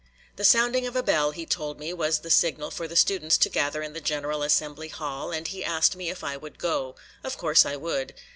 The 0.35 0.43
sounding 0.43 0.87
of 0.87 0.95
a 0.95 1.03
bell, 1.03 1.29
he 1.29 1.45
told 1.45 1.77
me, 1.77 1.93
was 1.93 2.21
the 2.21 2.31
signal 2.31 2.71
for 2.71 2.87
the 2.87 2.95
students 2.95 3.37
to 3.37 3.49
gather 3.49 3.83
in 3.83 3.93
the 3.93 4.01
general 4.01 4.41
assembly 4.41 4.87
hall, 4.87 5.31
and 5.31 5.47
he 5.47 5.63
asked 5.63 5.95
me 5.95 6.09
if 6.09 6.23
I 6.23 6.37
would 6.37 6.57
go. 6.57 6.95
Of 7.23 7.37
course 7.37 7.67
I 7.67 7.75
would. 7.75 8.15